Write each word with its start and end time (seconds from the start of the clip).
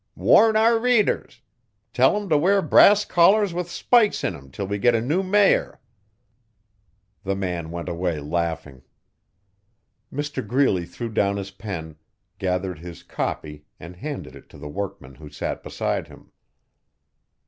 'Warn 0.15 0.55
our 0.55 0.79
readers. 0.79 1.41
Tell 1.93 2.17
'em 2.17 2.27
to 2.29 2.35
wear 2.39 2.63
brass 2.63 3.05
collars 3.05 3.53
with 3.53 3.69
spikes 3.69 4.23
in 4.23 4.35
'em 4.35 4.49
till 4.49 4.65
we 4.65 4.79
get 4.79 4.95
a 4.95 4.99
new 4.99 5.21
mayor. 5.21 5.79
The 7.23 7.35
man 7.35 7.69
went 7.69 7.87
away 7.87 8.19
laughing. 8.19 8.81
Mr 10.11 10.43
Greeley 10.47 10.85
threw 10.87 11.09
down 11.09 11.37
his 11.37 11.51
pen, 11.51 11.97
gathered 12.39 12.79
his 12.79 13.03
copy 13.03 13.65
and 13.79 13.95
handed 13.95 14.35
it 14.35 14.49
to 14.49 14.57
the 14.57 14.67
workman 14.67 15.13
who 15.13 15.29
sat 15.29 15.61
beside 15.61 16.07
him. 16.07 16.31